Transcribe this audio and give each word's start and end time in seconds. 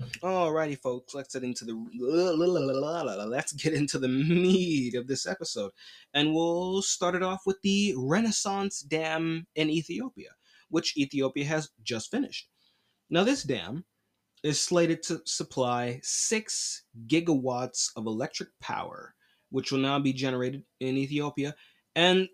Alrighty, 0.00 0.76
folks, 0.78 1.14
let's 1.14 1.34
get 1.34 1.44
into 1.44 1.64
the 1.64 1.74
let's 3.28 3.52
get 3.52 3.74
into 3.74 3.98
the 3.98 4.08
meat 4.08 4.94
of 4.94 5.06
this 5.06 5.26
episode, 5.26 5.70
and 6.12 6.34
we'll 6.34 6.82
start 6.82 7.14
it 7.14 7.22
off 7.22 7.42
with 7.46 7.60
the 7.62 7.94
Renaissance 7.96 8.80
Dam 8.80 9.46
in 9.54 9.70
Ethiopia, 9.70 10.30
which 10.68 10.96
Ethiopia 10.96 11.44
has 11.44 11.70
just 11.84 12.10
finished. 12.10 12.48
Now, 13.08 13.22
this 13.22 13.44
dam 13.44 13.84
is 14.42 14.60
slated 14.60 15.02
to 15.04 15.22
supply 15.26 16.00
six 16.02 16.82
gigawatts 17.06 17.90
of 17.96 18.06
electric 18.06 18.48
power, 18.60 19.14
which 19.50 19.70
will 19.70 19.78
now 19.78 20.00
be 20.00 20.12
generated 20.12 20.64
in 20.80 20.96
Ethiopia, 20.96 21.54
and 21.94 22.28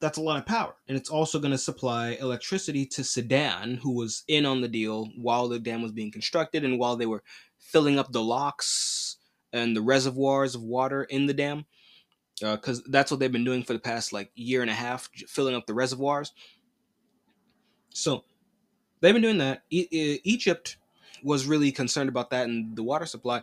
that's 0.00 0.18
a 0.18 0.22
lot 0.22 0.38
of 0.38 0.46
power. 0.46 0.74
And 0.88 0.96
it's 0.96 1.10
also 1.10 1.38
going 1.38 1.52
to 1.52 1.58
supply 1.58 2.10
electricity 2.20 2.84
to 2.86 3.04
Sudan, 3.04 3.76
who 3.82 3.92
was 3.92 4.24
in 4.28 4.44
on 4.44 4.60
the 4.60 4.68
deal 4.68 5.10
while 5.16 5.48
the 5.48 5.58
dam 5.58 5.82
was 5.82 5.92
being 5.92 6.12
constructed 6.12 6.64
and 6.64 6.78
while 6.78 6.96
they 6.96 7.06
were 7.06 7.22
filling 7.58 7.98
up 7.98 8.12
the 8.12 8.22
locks 8.22 9.16
and 9.52 9.76
the 9.76 9.82
reservoirs 9.82 10.54
of 10.54 10.62
water 10.62 11.04
in 11.04 11.26
the 11.26 11.34
dam. 11.34 11.64
Because 12.40 12.80
uh, 12.80 12.88
that's 12.90 13.10
what 13.10 13.18
they've 13.18 13.32
been 13.32 13.44
doing 13.44 13.62
for 13.62 13.72
the 13.72 13.78
past 13.78 14.12
like 14.12 14.30
year 14.34 14.60
and 14.60 14.70
a 14.70 14.74
half, 14.74 15.08
filling 15.26 15.54
up 15.54 15.66
the 15.66 15.72
reservoirs. 15.72 16.32
So 17.90 18.24
they've 19.00 19.14
been 19.14 19.22
doing 19.22 19.38
that. 19.38 19.62
E- 19.70 19.88
e- 19.90 20.20
Egypt 20.24 20.76
was 21.22 21.46
really 21.46 21.72
concerned 21.72 22.10
about 22.10 22.30
that 22.30 22.46
and 22.46 22.76
the 22.76 22.82
water 22.82 23.06
supply. 23.06 23.42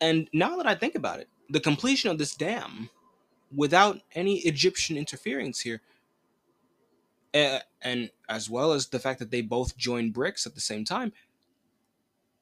And 0.00 0.28
now 0.32 0.56
that 0.58 0.66
I 0.68 0.76
think 0.76 0.94
about 0.94 1.18
it, 1.18 1.28
the 1.50 1.58
completion 1.58 2.08
of 2.10 2.18
this 2.18 2.36
dam 2.36 2.88
without 3.54 4.00
any 4.14 4.38
Egyptian 4.38 4.96
interference 4.96 5.60
here. 5.60 5.80
Uh, 7.34 7.58
and 7.82 8.10
as 8.28 8.48
well 8.48 8.72
as 8.72 8.88
the 8.88 8.98
fact 8.98 9.18
that 9.18 9.30
they 9.30 9.42
both 9.42 9.76
joined 9.76 10.14
BRICS 10.14 10.46
at 10.46 10.54
the 10.54 10.60
same 10.60 10.84
time, 10.84 11.12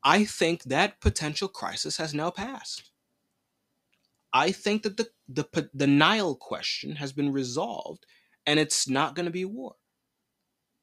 I 0.02 0.24
think 0.24 0.64
that 0.64 1.00
potential 1.00 1.48
crisis 1.48 1.96
has 1.96 2.14
now 2.14 2.30
passed. 2.30 2.90
I 4.32 4.52
think 4.52 4.82
that 4.82 4.96
the 4.96 5.08
the 5.28 5.70
the 5.74 5.86
Nile 5.86 6.34
question 6.34 6.96
has 6.96 7.12
been 7.12 7.32
resolved, 7.32 8.06
and 8.46 8.60
it's 8.60 8.88
not 8.88 9.14
going 9.14 9.26
to 9.26 9.32
be 9.32 9.44
war. 9.44 9.74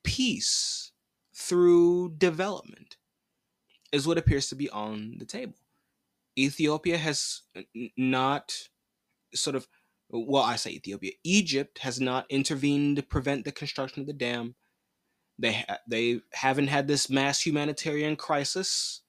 Peace 0.04 0.92
through 1.34 2.16
development 2.18 2.98
is 3.92 4.08
what 4.08 4.18
appears 4.18 4.48
to 4.50 4.56
be 4.56 4.70
on 4.70 5.16
the 5.20 5.26
table. 5.26 5.56
Ethiopia 6.38 6.98
has 6.98 7.44
not 7.96 8.70
sort 9.34 9.56
of 9.56 9.68
well, 10.14 10.44
I 10.44 10.58
say 10.58 10.72
Ethiopia, 10.72 11.14
Egypt 11.24 11.80
has 11.80 12.00
not 12.00 12.26
intervened 12.30 12.98
to 12.98 13.04
prevent 13.04 13.46
the 13.46 13.52
construction 13.52 14.02
of 14.02 14.08
the 14.08 14.14
dam. 14.14 14.56
They 15.40 15.54
ha- 15.54 15.80
they 15.88 16.22
haven't 16.34 16.68
had 16.68 16.88
this 16.88 17.10
mass 17.10 17.46
humanitarian 17.46 18.16
crisis 18.16 19.02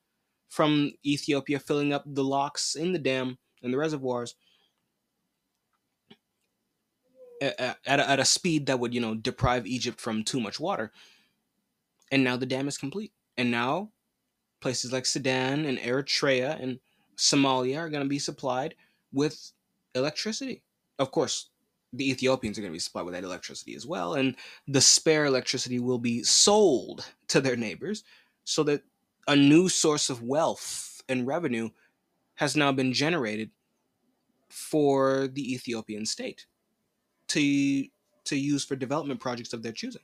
from 0.48 0.92
Ethiopia 1.05 1.58
filling 1.58 1.92
up 1.92 2.05
the 2.06 2.25
locks 2.25 2.75
in 2.75 2.92
the 2.92 2.98
dam 2.98 3.38
and 3.62 3.72
the 3.72 3.77
reservoirs 3.77 4.34
at, 7.42 7.77
a, 7.86 8.10
at 8.10 8.20
a 8.20 8.25
speed 8.25 8.66
that 8.66 8.80
would 8.80 8.94
you 8.94 9.00
know 9.00 9.14
deprive 9.14 9.66
Egypt 9.66 10.00
from 10.00 10.25
too 10.25 10.41
much 10.41 10.58
water. 10.58 10.91
And 12.10 12.25
now 12.25 12.36
the 12.36 12.47
dam 12.47 12.69
is 12.69 12.78
complete. 12.78 13.12
And 13.36 13.50
now 13.50 13.91
places 14.60 14.92
like 14.92 15.05
Sudan 15.05 15.66
and 15.66 15.78
Eritrea 15.78 16.58
and 16.62 16.78
Somalia 17.19 17.78
are 17.78 17.91
going 17.91 18.02
to 18.02 18.08
be 18.08 18.19
supplied 18.19 18.75
with 19.12 19.52
electricity 19.94 20.62
of 20.98 21.11
course, 21.11 21.50
the 21.92 22.11
Ethiopians 22.11 22.59
are 22.59 22.61
going 22.61 22.73
to 22.73 22.77
be 22.77 22.81
supplied 22.81 23.05
with 23.05 23.14
that 23.14 23.25
electricity 23.25 23.75
as 23.75 23.87
well, 23.87 24.14
and 24.14 24.37
the 24.67 24.81
spare 24.81 25.27
electricity 25.27 25.78
will 25.78 25.98
be 25.98 26.23
sold 26.23 27.06
to 27.28 27.41
their 27.41 27.56
neighbors 27.56 28.05
so 28.45 28.62
that 28.64 28.83
a 29.28 29.37
new 29.37 29.69
source 29.69 30.11
of 30.11 30.22
wealth 30.22 31.03
and 31.09 31.27
revenue 31.27 31.70
has 32.34 32.56
now 32.56 32.72
been 32.72 32.92
generated 32.92 33.50
for 34.48 35.28
the 35.28 35.55
Ethiopian 35.55 36.05
state 36.05 36.47
to 37.28 37.84
to 38.25 38.37
use 38.37 38.65
for 38.65 38.75
development 38.77 39.21
projects 39.21 39.53
of 39.53 39.62
their 39.62 39.72
choosing. 39.72 40.03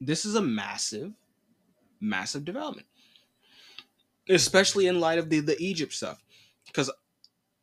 This 0.00 0.24
is 0.24 0.34
a 0.34 0.42
massive, 0.42 1.12
massive 2.00 2.44
development, 2.44 2.86
especially 4.28 4.86
in 4.86 5.00
light 5.00 5.18
of 5.18 5.28
the, 5.28 5.40
the 5.40 5.60
Egypt 5.60 5.92
stuff. 5.92 6.22
Because 6.66 6.90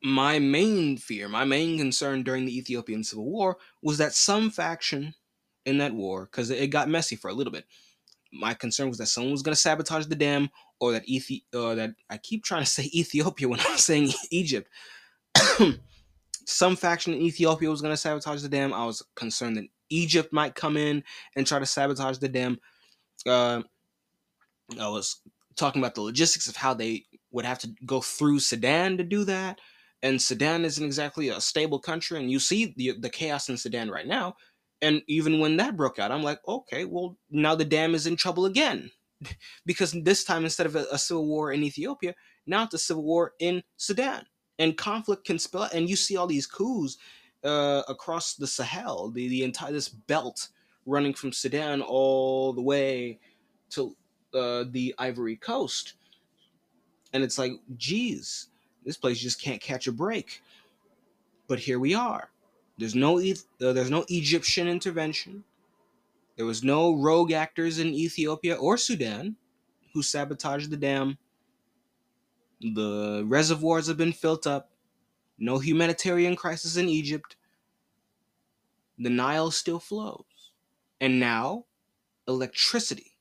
my 0.02 0.38
main 0.38 0.96
fear, 0.96 1.28
my 1.28 1.44
main 1.44 1.78
concern 1.78 2.22
during 2.22 2.44
the 2.44 2.56
Ethiopian 2.56 3.04
Civil 3.04 3.24
War 3.24 3.58
was 3.82 3.98
that 3.98 4.14
some 4.14 4.50
faction 4.50 5.14
in 5.64 5.78
that 5.78 5.94
war, 5.94 6.24
because 6.24 6.50
it 6.50 6.68
got 6.68 6.88
messy 6.88 7.14
for 7.14 7.28
a 7.28 7.32
little 7.32 7.52
bit, 7.52 7.66
my 8.32 8.54
concern 8.54 8.88
was 8.88 8.98
that 8.98 9.06
someone 9.06 9.32
was 9.32 9.42
going 9.42 9.54
to 9.54 9.60
sabotage 9.60 10.06
the 10.06 10.16
dam, 10.16 10.50
or 10.80 10.92
that 10.92 11.06
Ethi- 11.06 11.44
or 11.54 11.76
that 11.76 11.94
I 12.10 12.18
keep 12.18 12.42
trying 12.42 12.64
to 12.64 12.70
say 12.70 12.84
Ethiopia 12.94 13.48
when 13.48 13.60
I'm 13.60 13.78
saying 13.78 14.10
Egypt. 14.30 14.68
some 16.46 16.74
faction 16.74 17.14
in 17.14 17.22
Ethiopia 17.22 17.70
was 17.70 17.80
going 17.82 17.92
to 17.92 17.96
sabotage 17.96 18.42
the 18.42 18.48
dam. 18.48 18.74
I 18.74 18.84
was 18.84 19.02
concerned 19.14 19.56
that 19.56 19.66
Egypt 19.90 20.32
might 20.32 20.54
come 20.56 20.76
in 20.76 21.04
and 21.36 21.46
try 21.46 21.58
to 21.58 21.66
sabotage 21.66 22.18
the 22.18 22.28
dam. 22.28 22.58
Uh, 23.24 23.62
I 24.80 24.88
was 24.88 25.20
talking 25.54 25.80
about 25.80 25.94
the 25.94 26.00
logistics 26.00 26.48
of 26.48 26.56
how 26.56 26.74
they 26.74 27.04
would 27.30 27.44
have 27.44 27.58
to 27.60 27.72
go 27.86 28.00
through 28.00 28.40
Sudan 28.40 28.96
to 28.96 29.04
do 29.04 29.24
that 29.24 29.60
and 30.02 30.20
Sudan 30.20 30.64
isn't 30.64 30.84
exactly 30.84 31.28
a 31.28 31.40
stable 31.40 31.78
country, 31.78 32.18
and 32.18 32.30
you 32.30 32.38
see 32.38 32.74
the 32.76 32.92
the 32.98 33.10
chaos 33.10 33.48
in 33.48 33.56
Sudan 33.56 33.90
right 33.90 34.06
now. 34.06 34.36
And 34.80 35.02
even 35.06 35.38
when 35.38 35.56
that 35.58 35.76
broke 35.76 36.00
out, 36.00 36.10
I'm 36.10 36.24
like, 36.24 36.40
okay, 36.46 36.84
well 36.84 37.16
now 37.30 37.54
the 37.54 37.64
dam 37.64 37.94
is 37.94 38.06
in 38.06 38.16
trouble 38.16 38.46
again, 38.46 38.90
because 39.66 39.92
this 39.92 40.24
time 40.24 40.44
instead 40.44 40.66
of 40.66 40.76
a, 40.76 40.86
a 40.90 40.98
civil 40.98 41.26
war 41.26 41.52
in 41.52 41.62
Ethiopia, 41.62 42.14
now 42.46 42.64
it's 42.64 42.74
a 42.74 42.78
civil 42.78 43.04
war 43.04 43.32
in 43.38 43.62
Sudan, 43.76 44.26
and 44.58 44.76
conflict 44.76 45.24
can 45.24 45.38
spill 45.38 45.62
out. 45.62 45.74
And 45.74 45.88
you 45.88 45.96
see 45.96 46.16
all 46.16 46.26
these 46.26 46.46
coups 46.46 46.98
uh, 47.44 47.82
across 47.88 48.34
the 48.34 48.46
Sahel, 48.46 49.10
the 49.10 49.28
the 49.28 49.44
entire 49.44 49.72
this 49.72 49.88
belt 49.88 50.48
running 50.84 51.14
from 51.14 51.32
Sudan 51.32 51.80
all 51.80 52.52
the 52.52 52.62
way 52.62 53.20
to 53.70 53.96
uh, 54.34 54.64
the 54.68 54.94
Ivory 54.98 55.36
Coast, 55.36 55.94
and 57.12 57.22
it's 57.22 57.38
like, 57.38 57.52
geez, 57.76 58.48
this 58.84 58.96
place 58.96 59.18
just 59.18 59.40
can't 59.40 59.60
catch 59.60 59.86
a 59.86 59.92
break. 59.92 60.42
But 61.46 61.60
here 61.60 61.78
we 61.78 61.94
are. 61.94 62.30
There's 62.78 62.94
no 62.94 63.18
uh, 63.20 63.34
there's 63.58 63.90
no 63.90 64.04
Egyptian 64.08 64.68
intervention. 64.68 65.44
There 66.36 66.46
was 66.46 66.64
no 66.64 66.96
rogue 66.96 67.32
actors 67.32 67.78
in 67.78 67.88
Ethiopia 67.88 68.54
or 68.54 68.76
Sudan 68.76 69.36
who 69.92 70.02
sabotaged 70.02 70.70
the 70.70 70.76
dam. 70.76 71.18
The 72.60 73.24
reservoirs 73.26 73.88
have 73.88 73.96
been 73.96 74.12
filled 74.12 74.46
up. 74.46 74.70
No 75.38 75.58
humanitarian 75.58 76.36
crisis 76.36 76.76
in 76.76 76.88
Egypt. 76.88 77.36
The 78.98 79.10
Nile 79.10 79.50
still 79.50 79.80
flows. 79.80 80.24
And 81.00 81.18
now, 81.18 81.64
electricity 82.28 83.12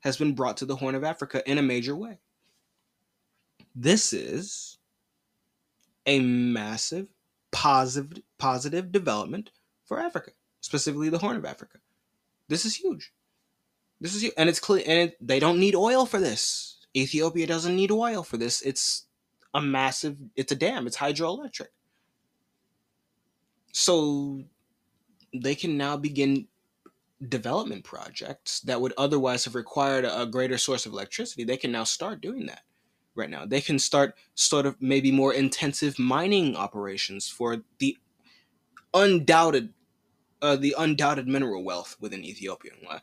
has 0.00 0.16
been 0.16 0.34
brought 0.34 0.56
to 0.58 0.66
the 0.66 0.76
Horn 0.76 0.94
of 0.94 1.04
Africa 1.04 1.42
in 1.48 1.58
a 1.58 1.62
major 1.62 1.94
way. 1.94 2.18
This 3.74 4.12
is 4.12 4.78
a 6.06 6.20
massive 6.20 7.08
positive 7.50 8.22
positive 8.38 8.92
development 8.92 9.50
for 9.84 9.98
Africa, 9.98 10.32
specifically 10.60 11.08
the 11.08 11.18
Horn 11.18 11.36
of 11.36 11.44
Africa. 11.44 11.78
This 12.48 12.64
is 12.64 12.74
huge. 12.76 13.12
This 14.00 14.14
is 14.14 14.22
huge. 14.22 14.34
and 14.36 14.48
it's 14.48 14.60
clear 14.60 14.82
and 14.86 15.10
it, 15.10 15.16
they 15.26 15.38
don't 15.38 15.60
need 15.60 15.74
oil 15.74 16.06
for 16.06 16.18
this. 16.18 16.78
Ethiopia 16.94 17.46
doesn't 17.46 17.76
need 17.76 17.90
oil 17.90 18.22
for 18.22 18.36
this. 18.36 18.60
It's 18.62 19.06
a 19.54 19.60
massive 19.60 20.18
it's 20.36 20.52
a 20.52 20.56
dam, 20.56 20.86
it's 20.86 20.96
hydroelectric. 20.98 21.68
So 23.72 24.42
they 25.34 25.54
can 25.54 25.78
now 25.78 25.96
begin 25.96 26.46
development 27.26 27.84
projects 27.84 28.60
that 28.60 28.80
would 28.80 28.92
otherwise 28.98 29.44
have 29.44 29.54
required 29.54 30.04
a 30.04 30.26
greater 30.26 30.58
source 30.58 30.84
of 30.84 30.92
electricity. 30.92 31.44
They 31.44 31.56
can 31.56 31.72
now 31.72 31.84
start 31.84 32.20
doing 32.20 32.46
that 32.46 32.62
right 33.14 33.30
now. 33.30 33.44
They 33.46 33.60
can 33.60 33.78
start 33.78 34.14
sort 34.34 34.66
of 34.66 34.80
maybe 34.80 35.10
more 35.10 35.34
intensive 35.34 35.98
mining 35.98 36.56
operations 36.56 37.28
for 37.28 37.58
the 37.78 37.96
undoubted 38.94 39.72
uh, 40.40 40.56
the 40.56 40.74
undoubted 40.76 41.28
mineral 41.28 41.62
wealth 41.62 41.96
within 42.00 42.24
Ethiopia. 42.24 42.72
Uh, 42.90 42.98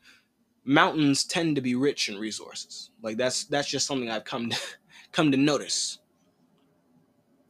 mountains 0.66 1.24
tend 1.24 1.56
to 1.56 1.62
be 1.62 1.74
rich 1.74 2.10
in 2.10 2.18
resources. 2.18 2.92
Like 3.02 3.18
that's 3.18 3.46
that's 3.46 3.70
just 3.70 3.88
something 3.88 4.10
I've 4.10 4.26
come 4.26 4.50
to 4.50 4.58
come 5.12 5.32
to 5.32 5.38
notice. 5.38 6.00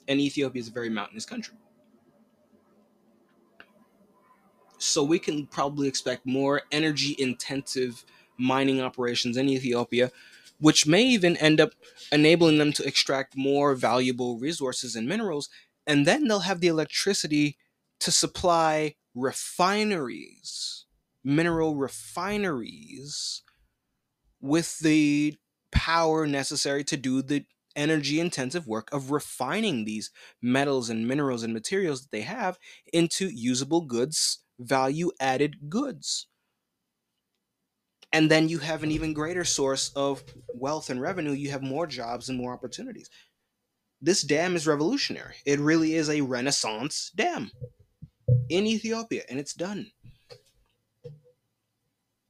And 0.08 0.20
Ethiopia 0.20 0.60
is 0.60 0.68
a 0.68 0.72
very 0.72 0.90
mountainous 0.90 1.26
country. 1.26 1.56
So 4.78 5.04
we 5.04 5.20
can 5.20 5.46
probably 5.46 5.88
expect 5.88 6.26
more 6.26 6.62
energy 6.72 7.16
intensive 7.20 8.06
mining 8.38 8.82
operations 8.82 9.36
in 9.38 9.50
Ethiopia 9.50 10.12
which 10.60 10.86
may 10.86 11.04
even 11.04 11.38
end 11.38 11.60
up 11.60 11.72
enabling 12.12 12.58
them 12.58 12.72
to 12.74 12.86
extract 12.86 13.36
more 13.36 13.76
valuable 13.76 14.38
resources 14.38 14.96
and 14.96 15.08
minerals. 15.08 15.50
And 15.88 16.06
then 16.06 16.28
they'll 16.28 16.40
have 16.40 16.60
the 16.60 16.68
electricity 16.68 17.58
to 18.00 18.12
supply 18.12 18.96
refineries, 19.16 20.86
mineral 21.24 21.76
refineries 21.76 23.44
with 24.42 24.80
the 24.80 25.36
power 25.72 26.26
necessary 26.26 26.84
to 26.86 26.98
do 26.98 27.22
the 27.22 27.46
energy 27.76 28.20
intensive 28.20 28.68
work 28.68 28.92
of 28.92 29.12
refining 29.12 29.86
these 29.86 30.12
metals 30.42 30.90
and 30.90 31.08
minerals 31.08 31.44
and 31.44 31.54
materials 31.54 32.02
that 32.02 32.12
they 32.12 32.22
have 32.22 32.58
into 32.92 33.28
usable 33.28 33.82
goods, 33.82 34.40
value 34.60 35.12
added 35.20 35.70
goods. 35.70 36.28
And 38.12 38.30
then 38.30 38.50
you 38.50 38.60
have 38.60 38.84
an 38.84 38.92
even 38.92 39.14
greater 39.14 39.46
source 39.46 39.92
of 39.96 40.24
wealth 40.54 40.90
and 40.90 41.00
revenue. 41.00 41.32
You 41.32 41.52
have 41.52 41.62
more 41.62 41.86
jobs 41.86 42.30
and 42.30 42.38
more 42.38 42.54
opportunities. 42.54 43.10
This 44.02 44.22
dam 44.24 44.56
is 44.56 44.66
revolutionary. 44.66 45.36
It 45.46 45.60
really 45.60 45.96
is 45.96 46.10
a 46.10 46.22
renaissance 46.22 47.12
dam 47.16 47.52
in 48.50 48.66
Ethiopia, 48.66 49.24
and 49.30 49.40
it's 49.40 49.54
done 49.54 49.92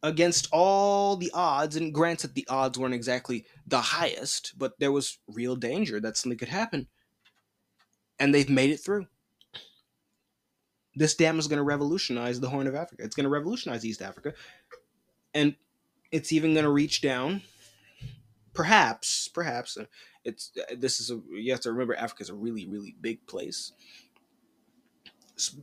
against 0.02 0.48
all 0.52 1.16
the 1.18 1.32
odds, 1.34 1.76
and 1.76 1.94
granted 1.94 2.34
the 2.34 2.48
odds 2.50 2.78
weren't 2.78 2.94
exactly 2.94 3.46
the 3.68 3.82
highest, 3.82 4.54
but 4.58 4.80
there 4.80 4.92
was 4.92 5.20
real 5.28 5.56
danger 5.56 6.00
that 6.00 6.18
something 6.18 6.38
could 6.38 6.50
happen. 6.50 6.88
And 8.18 8.34
they've 8.34 8.50
made 8.50 8.70
it 8.70 8.78
through. 8.78 9.08
This 10.96 11.16
dam 11.16 11.40
is 11.40 11.48
going 11.48 11.58
to 11.58 11.64
revolutionize 11.64 12.40
the 12.40 12.50
Horn 12.50 12.68
of 12.68 12.76
Africa. 12.76 13.04
It's 13.04 13.16
going 13.16 13.26
to 13.26 13.30
revolutionize 13.30 13.86
East 13.86 14.02
Africa. 14.02 14.34
And 15.34 15.56
it's 16.12 16.32
even 16.32 16.54
going 16.54 16.66
to 16.66 16.72
reach 16.72 17.02
down. 17.02 17.42
Perhaps, 18.54 19.30
perhaps, 19.30 19.78
uh, 19.78 19.86
it's 20.26 20.52
this 20.76 21.00
is 21.00 21.12
a 21.12 21.20
you 21.32 21.52
have 21.52 21.62
to 21.62 21.72
remember 21.72 21.96
Africa 21.96 22.24
is 22.24 22.30
a 22.30 22.36
really, 22.36 22.68
really 22.68 22.96
big 23.00 23.26
place. 23.28 23.72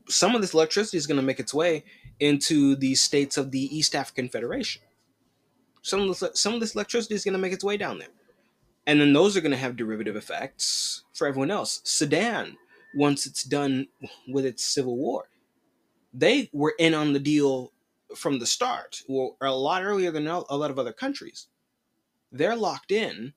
Some 0.09 0.35
of 0.35 0.41
this 0.41 0.55
electricity 0.55 0.97
is 0.97 1.07
going 1.07 1.21
to 1.21 1.27
make 1.27 1.41
its 1.41 1.53
way 1.53 1.85
into 2.19 2.77
the 2.77 2.95
states 2.95 3.37
of 3.37 3.51
the 3.51 3.77
East 3.77 3.95
African 3.95 4.29
Federation. 4.29 4.83
Some 5.83 6.01
of 6.01 6.19
this, 6.19 6.41
some 6.41 6.55
of 6.55 6.61
this 6.61 6.75
electricity 6.75 7.15
is 7.15 7.25
going 7.25 7.35
to 7.35 7.39
make 7.39 7.53
its 7.53 7.63
way 7.65 7.77
down 7.77 7.99
there. 7.99 8.09
And 8.87 9.01
then 9.01 9.13
those 9.13 9.37
are 9.37 9.41
going 9.41 9.53
to 9.53 9.59
have 9.59 9.77
derivative 9.77 10.17
effects 10.17 11.05
for 11.13 11.27
everyone 11.27 11.51
else. 11.51 11.81
Sudan, 11.85 12.57
once 12.95 13.27
it's 13.27 13.43
done 13.43 13.89
with 14.29 14.47
its 14.47 14.65
civil 14.65 14.97
war, 14.97 15.29
they 16.15 16.49
were 16.53 16.75
in 16.79 16.95
on 16.95 17.13
the 17.13 17.21
deal 17.21 17.73
from 18.15 18.39
the 18.39 18.47
start, 18.47 19.03
or 19.09 19.35
a 19.41 19.55
lot 19.55 19.83
earlier 19.83 20.11
than 20.11 20.27
a 20.27 20.39
lot 20.39 20.71
of 20.71 20.79
other 20.79 20.93
countries. 20.93 21.49
They're 22.31 22.57
locked 22.57 22.93
in. 22.93 23.35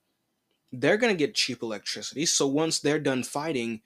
They're 0.72 0.96
going 0.96 1.12
to 1.12 1.18
get 1.18 1.34
cheap 1.34 1.62
electricity. 1.62 2.26
So 2.26 2.46
once 2.46 2.78
they're 2.78 3.00
done 3.00 3.22
fighting, 3.22 3.80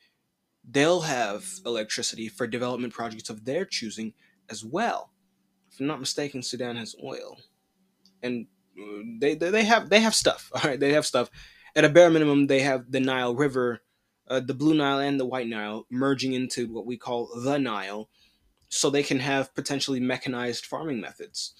they'll 0.69 1.03
have 1.03 1.47
electricity 1.65 2.29
for 2.29 2.47
development 2.47 2.93
projects 2.93 3.31
of 3.31 3.45
their 3.45 3.65
choosing 3.65 4.13
as 4.51 4.65
well. 4.65 5.11
If 5.71 5.81
I'm 5.81 5.87
not 5.87 6.01
mistaken, 6.01 6.43
Sudan 6.43 6.77
has 6.77 6.95
oil, 7.03 7.39
and 8.23 8.47
uh, 8.79 9.03
they 9.21 9.35
they, 9.35 9.51
they 9.51 9.65
have 9.65 9.89
they 9.89 10.01
have 10.01 10.15
stuff. 10.15 10.51
All 10.55 10.63
right, 10.63 10.79
they 10.79 10.93
have 10.93 11.07
stuff. 11.07 11.31
At 11.77 11.85
a 11.85 11.89
bare 11.89 12.11
minimum, 12.11 12.47
they 12.47 12.61
have 12.61 12.93
the 12.93 13.01
Nile 13.01 13.35
River, 13.35 13.81
uh, 14.29 14.41
the 14.41 14.55
Blue 14.55 14.75
Nile 14.75 15.01
and 15.01 15.19
the 15.19 15.27
White 15.27 15.49
Nile 15.49 15.87
merging 15.91 16.33
into 16.33 16.73
what 16.73 16.87
we 16.87 16.97
call 16.97 17.29
the 17.35 17.59
Nile, 17.59 18.09
so 18.75 18.91
they 18.91 19.05
can 19.05 19.21
have 19.21 19.55
potentially 19.55 20.01
mechanized 20.01 20.67
farming 20.67 21.01
methods 21.01 21.55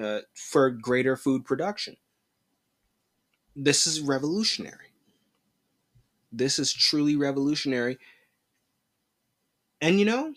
uh, 0.00 0.18
for 0.34 0.70
greater 0.70 1.16
food 1.16 1.46
production. 1.46 1.96
This 3.54 3.86
is 3.86 4.02
revolutionary. 4.02 4.92
This 6.30 6.58
is 6.58 6.74
truly 6.74 7.16
revolutionary. 7.16 7.98
And 9.80 9.98
you 9.98 10.04
know, 10.04 10.34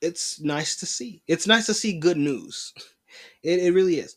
it's 0.00 0.40
nice 0.40 0.74
to 0.76 0.86
see. 0.86 1.22
It's 1.28 1.46
nice 1.46 1.66
to 1.66 1.74
see 1.74 1.98
good 1.98 2.18
news. 2.18 2.74
It, 3.42 3.58
it 3.58 3.74
really 3.74 3.96
is. 3.96 4.16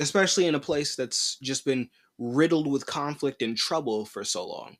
Especially 0.00 0.46
in 0.46 0.56
a 0.56 0.60
place 0.60 0.96
that's 0.96 1.36
just 1.36 1.64
been 1.64 1.90
riddled 2.18 2.66
with 2.66 2.84
conflict 2.86 3.40
and 3.40 3.56
trouble 3.56 4.04
for 4.04 4.24
so 4.24 4.44
long. 4.48 4.78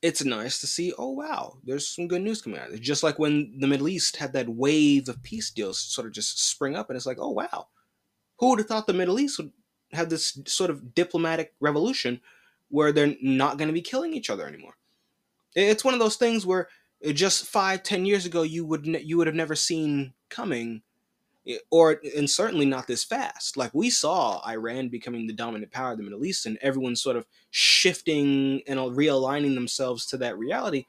It's 0.00 0.24
nice 0.24 0.60
to 0.60 0.66
see, 0.66 0.92
oh 0.96 1.10
wow, 1.10 1.58
there's 1.64 1.88
some 1.88 2.06
good 2.06 2.22
news 2.22 2.40
coming 2.40 2.60
out. 2.60 2.72
Just 2.80 3.02
like 3.02 3.18
when 3.18 3.58
the 3.58 3.66
Middle 3.66 3.88
East 3.88 4.16
had 4.16 4.32
that 4.34 4.48
wave 4.48 5.08
of 5.08 5.22
peace 5.22 5.50
deals 5.50 5.80
sort 5.80 6.06
of 6.06 6.12
just 6.12 6.48
spring 6.48 6.76
up, 6.76 6.88
and 6.88 6.96
it's 6.96 7.06
like, 7.06 7.18
oh 7.20 7.30
wow, 7.32 7.68
who 8.38 8.50
would 8.50 8.60
have 8.60 8.68
thought 8.68 8.86
the 8.86 8.92
Middle 8.92 9.18
East 9.18 9.38
would 9.38 9.52
have 9.92 10.08
this 10.08 10.38
sort 10.46 10.70
of 10.70 10.94
diplomatic 10.94 11.54
revolution 11.60 12.20
where 12.68 12.92
they're 12.92 13.16
not 13.22 13.58
going 13.58 13.68
to 13.68 13.74
be 13.74 13.80
killing 13.80 14.14
each 14.14 14.30
other 14.30 14.46
anymore? 14.46 14.74
It's 15.54 15.84
one 15.84 15.94
of 15.94 16.00
those 16.00 16.16
things 16.16 16.46
where 16.46 16.68
uh, 17.04 17.12
just 17.12 17.46
five, 17.46 17.82
ten 17.82 18.04
years 18.04 18.24
ago 18.26 18.42
you 18.42 18.64
would 18.64 18.86
ne- 18.86 19.02
you 19.02 19.16
would 19.16 19.26
have 19.26 19.34
never 19.36 19.56
seen 19.56 20.14
coming, 20.30 20.82
or 21.70 22.00
and 22.16 22.28
certainly 22.28 22.66
not 22.66 22.86
this 22.86 23.04
fast. 23.04 23.56
Like 23.56 23.72
we 23.74 23.90
saw 23.90 24.40
Iran 24.46 24.88
becoming 24.88 25.26
the 25.26 25.32
dominant 25.32 25.72
power 25.72 25.92
of 25.92 25.98
the 25.98 26.04
Middle 26.04 26.24
East, 26.24 26.46
and 26.46 26.58
everyone 26.60 26.96
sort 26.96 27.16
of 27.16 27.26
shifting 27.50 28.62
and 28.66 28.78
realigning 28.78 29.54
themselves 29.54 30.06
to 30.06 30.16
that 30.18 30.38
reality. 30.38 30.86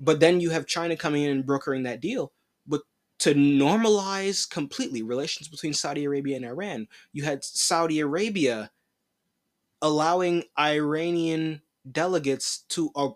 But 0.00 0.20
then 0.20 0.40
you 0.40 0.50
have 0.50 0.66
China 0.66 0.96
coming 0.96 1.24
in 1.24 1.30
and 1.30 1.46
brokering 1.46 1.84
that 1.84 2.00
deal. 2.00 2.32
But 2.66 2.82
to 3.20 3.34
normalize 3.34 4.48
completely 4.48 5.02
relations 5.02 5.48
between 5.48 5.72
Saudi 5.72 6.04
Arabia 6.04 6.36
and 6.36 6.44
Iran, 6.44 6.88
you 7.12 7.24
had 7.24 7.44
Saudi 7.44 8.00
Arabia 8.00 8.70
allowing 9.82 10.44
Iranian 10.58 11.62
delegates 11.90 12.60
to 12.68 12.90
uh, 12.96 13.10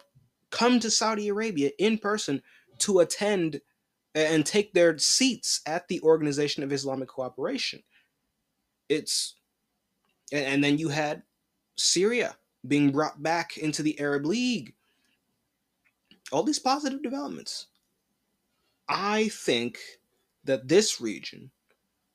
come 0.50 0.80
to 0.80 0.90
Saudi 0.90 1.28
Arabia 1.28 1.70
in 1.78 1.98
person 1.98 2.42
to 2.78 3.00
attend 3.00 3.60
and 4.14 4.44
take 4.44 4.72
their 4.72 4.98
seats 4.98 5.60
at 5.66 5.86
the 5.88 6.00
Organization 6.02 6.62
of 6.62 6.72
Islamic 6.72 7.08
Cooperation. 7.08 7.82
It's 8.88 9.36
and 10.32 10.62
then 10.62 10.78
you 10.78 10.88
had 10.88 11.22
Syria 11.76 12.36
being 12.66 12.92
brought 12.92 13.22
back 13.22 13.56
into 13.56 13.82
the 13.82 13.98
Arab 14.00 14.26
League. 14.26 14.74
All 16.32 16.42
these 16.42 16.58
positive 16.58 17.02
developments. 17.02 17.66
I 18.88 19.28
think 19.28 19.78
that 20.44 20.68
this 20.68 21.00
region, 21.00 21.50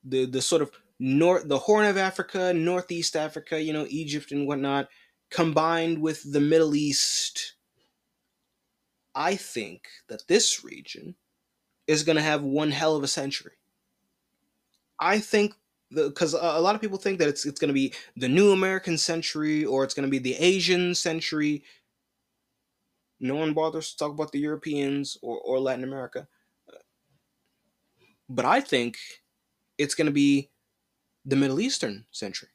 the 0.04 0.26
the 0.26 0.42
sort 0.42 0.62
of 0.62 0.72
north, 1.00 1.48
the 1.48 1.60
Horn 1.60 1.86
of 1.86 1.98
Africa, 1.98 2.54
Northeast 2.54 3.16
Africa, 3.16 3.62
you 3.62 3.74
know, 3.74 3.86
Egypt 3.90 4.32
and 4.32 4.48
whatnot, 4.48 4.90
combined 5.30 6.00
with 6.00 6.32
the 6.32 6.42
Middle 6.42 6.76
East 6.76 7.56
I 9.16 9.38
think 9.38 9.88
that 10.10 10.28
this 10.28 10.64
region 10.64 11.16
is 11.88 12.04
going 12.04 12.16
to 12.16 12.22
have 12.22 12.44
one 12.44 12.72
hell 12.72 12.96
of 12.96 13.04
a 13.04 13.08
century. 13.08 13.54
I 15.00 15.20
think 15.20 15.54
because 15.94 16.34
a 16.34 16.60
lot 16.60 16.76
of 16.76 16.82
people 16.82 16.98
think 16.98 17.20
that 17.20 17.28
it's 17.28 17.46
it's 17.46 17.60
going 17.60 17.70
to 17.70 17.74
be 17.74 17.94
the 18.16 18.28
new 18.28 18.52
American 18.52 18.98
century 18.98 19.64
or 19.64 19.84
it's 19.84 19.94
going 19.94 20.08
to 20.08 20.12
be 20.12 20.20
the 20.20 20.36
Asian 20.36 20.96
century. 20.96 21.64
No 23.20 23.36
one 23.36 23.54
bothers 23.54 23.92
to 23.92 23.98
talk 23.98 24.12
about 24.12 24.32
the 24.32 24.40
Europeans 24.40 25.18
or, 25.22 25.40
or 25.40 25.60
Latin 25.60 25.84
America. 25.84 26.28
But 28.28 28.46
I 28.46 28.60
think 28.60 28.98
it's 29.78 29.96
going 29.96 30.08
to 30.08 30.12
be 30.12 30.50
the 31.24 31.36
Middle 31.36 31.60
Eastern 31.60 32.06
century. 32.12 32.50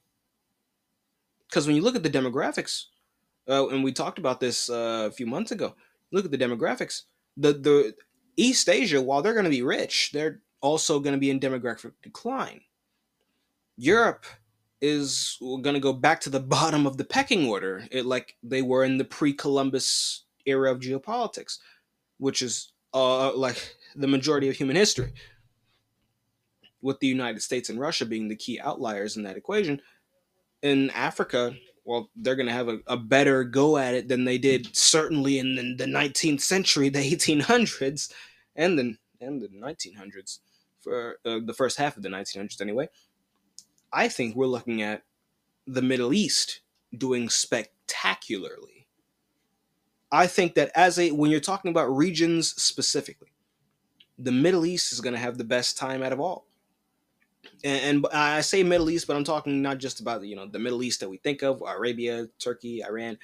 Because 1.48 1.66
when 1.66 1.76
you 1.76 1.82
look 1.82 1.96
at 1.96 2.02
the 2.02 2.10
demographics, 2.10 2.86
uh, 3.48 3.68
and 3.68 3.82
we 3.82 3.92
talked 3.92 4.18
about 4.18 4.40
this 4.40 4.68
uh, 4.70 5.08
a 5.08 5.10
few 5.10 5.26
months 5.26 5.50
ago, 5.50 5.74
look 6.12 6.24
at 6.24 6.30
the 6.30 6.38
demographics. 6.38 7.02
The 7.36 7.52
the 7.52 7.94
East 8.40 8.68
Asia, 8.68 9.02
while 9.02 9.22
they're 9.22 9.34
going 9.34 9.44
to 9.44 9.50
be 9.50 9.62
rich, 9.62 10.10
they're 10.12 10.40
also 10.60 10.98
going 10.98 11.14
to 11.14 11.20
be 11.20 11.30
in 11.30 11.40
demographic 11.40 11.92
decline. 12.02 12.62
Europe 13.76 14.24
is 14.80 15.36
going 15.40 15.74
to 15.74 15.80
go 15.80 15.92
back 15.92 16.20
to 16.20 16.30
the 16.30 16.40
bottom 16.56 16.86
of 16.86 16.96
the 16.96 17.04
pecking 17.04 17.46
order, 17.46 17.86
it, 17.90 18.06
like 18.06 18.36
they 18.42 18.62
were 18.62 18.84
in 18.84 18.96
the 18.96 19.04
pre-Columbus 19.04 20.24
era 20.46 20.70
of 20.70 20.80
geopolitics, 20.80 21.58
which 22.18 22.40
is 22.40 22.72
uh, 22.94 23.34
like 23.36 23.76
the 23.94 24.08
majority 24.08 24.48
of 24.48 24.56
human 24.56 24.76
history. 24.76 25.12
With 26.82 26.98
the 27.00 27.06
United 27.06 27.42
States 27.42 27.68
and 27.68 27.78
Russia 27.78 28.06
being 28.06 28.28
the 28.28 28.36
key 28.36 28.58
outliers 28.58 29.18
in 29.18 29.22
that 29.24 29.36
equation, 29.36 29.82
in 30.62 30.88
Africa, 30.90 31.54
well, 31.84 32.08
they're 32.16 32.36
going 32.36 32.46
to 32.46 32.54
have 32.54 32.68
a, 32.68 32.78
a, 32.86 32.96
better 32.96 33.44
go 33.44 33.76
at 33.76 33.94
it 33.94 34.08
than 34.08 34.24
they 34.24 34.38
did 34.38 34.74
certainly 34.74 35.38
in 35.38 35.56
the, 35.56 35.74
the 35.84 35.90
19th 35.90 36.40
century, 36.40 36.88
the 36.88 36.98
1800s, 36.98 38.10
and 38.56 38.78
the, 38.78 38.96
and 39.20 39.40
the 39.40 39.48
1900s, 39.48 40.38
for 40.80 41.18
uh, 41.24 41.40
the 41.44 41.54
first 41.54 41.78
half 41.78 41.96
of 41.96 42.02
the 42.02 42.08
1900s 42.08 42.60
anyway. 42.60 42.88
I 43.92 44.08
think 44.08 44.36
we're 44.36 44.46
looking 44.46 44.82
at 44.82 45.02
the 45.66 45.82
Middle 45.82 46.14
East 46.14 46.60
doing 46.96 47.28
spectacularly. 47.28 48.86
I 50.12 50.26
think 50.26 50.54
that 50.54 50.70
as 50.74 50.98
a 50.98 51.10
when 51.10 51.30
you're 51.30 51.40
talking 51.40 51.70
about 51.70 51.94
regions 51.96 52.50
specifically, 52.60 53.32
the 54.18 54.32
Middle 54.32 54.66
East 54.66 54.92
is 54.92 55.00
going 55.00 55.14
to 55.14 55.20
have 55.20 55.38
the 55.38 55.44
best 55.44 55.78
time 55.78 56.02
out 56.02 56.12
of 56.12 56.20
all 56.20 56.46
and, 57.64 58.04
and 58.04 58.06
I 58.12 58.40
say 58.40 58.62
Middle 58.62 58.90
East, 58.90 59.06
but 59.06 59.16
I'm 59.16 59.24
talking 59.24 59.62
not 59.62 59.78
just 59.78 60.00
about 60.00 60.24
you 60.24 60.36
know 60.36 60.46
the 60.46 60.58
Middle 60.58 60.82
East 60.82 61.00
that 61.00 61.08
we 61.08 61.18
think 61.18 61.42
of, 61.42 61.62
Arabia, 61.66 62.28
Turkey, 62.38 62.82
Iran, 62.82 63.18